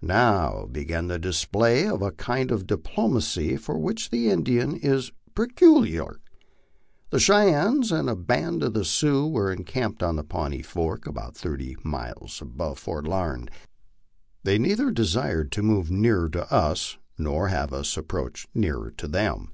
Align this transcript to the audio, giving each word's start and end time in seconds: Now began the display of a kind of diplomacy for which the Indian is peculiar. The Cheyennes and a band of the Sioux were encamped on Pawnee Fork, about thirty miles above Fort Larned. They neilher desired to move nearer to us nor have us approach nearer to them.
Now 0.00 0.68
began 0.70 1.08
the 1.08 1.18
display 1.18 1.88
of 1.88 2.00
a 2.00 2.12
kind 2.12 2.52
of 2.52 2.64
diplomacy 2.64 3.56
for 3.56 3.76
which 3.76 4.10
the 4.10 4.30
Indian 4.30 4.76
is 4.76 5.10
peculiar. 5.34 6.20
The 7.10 7.18
Cheyennes 7.18 7.90
and 7.90 8.08
a 8.08 8.14
band 8.14 8.62
of 8.62 8.72
the 8.74 8.84
Sioux 8.84 9.26
were 9.26 9.52
encamped 9.52 10.00
on 10.00 10.22
Pawnee 10.26 10.62
Fork, 10.62 11.08
about 11.08 11.36
thirty 11.36 11.74
miles 11.82 12.40
above 12.40 12.78
Fort 12.78 13.08
Larned. 13.08 13.50
They 14.44 14.60
neilher 14.60 14.94
desired 14.94 15.50
to 15.50 15.62
move 15.64 15.90
nearer 15.90 16.28
to 16.28 16.48
us 16.54 16.96
nor 17.18 17.48
have 17.48 17.72
us 17.72 17.96
approach 17.96 18.46
nearer 18.54 18.92
to 18.92 19.08
them. 19.08 19.50